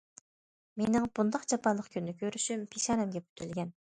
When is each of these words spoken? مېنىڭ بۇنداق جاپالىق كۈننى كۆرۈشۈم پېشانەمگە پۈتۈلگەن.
مېنىڭ 0.81 1.05
بۇنداق 1.19 1.43
جاپالىق 1.51 1.91
كۈننى 1.97 2.15
كۆرۈشۈم 2.21 2.65
پېشانەمگە 2.75 3.25
پۈتۈلگەن. 3.27 3.73